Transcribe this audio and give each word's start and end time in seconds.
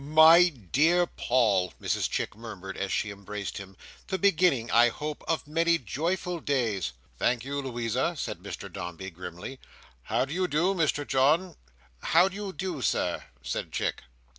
"My 0.03 0.49
dear 0.49 1.05
Paul," 1.05 1.75
Mrs 1.79 2.09
Chick 2.09 2.35
murmured, 2.35 2.75
as 2.75 2.91
she 2.91 3.11
embraced 3.11 3.59
him, 3.59 3.77
"the 4.07 4.17
beginning, 4.17 4.71
I 4.71 4.89
hope, 4.89 5.23
of 5.27 5.45
many 5.45 5.77
joyful 5.77 6.39
days!" 6.39 6.93
"Thank 7.19 7.45
you, 7.45 7.61
Louisa," 7.61 8.15
said 8.17 8.39
Mr 8.39 8.73
Dombey, 8.73 9.11
grimly. 9.11 9.59
"How 10.01 10.25
do 10.25 10.33
you 10.33 10.47
do, 10.47 10.73
Mr 10.73 11.05
John?" 11.05 11.55
"How 12.01 12.27
do 12.29 12.35
you 12.35 12.51
do, 12.51 12.81
Sir?" 12.81 13.25
said 13.43 13.71
Chick. 13.71 14.01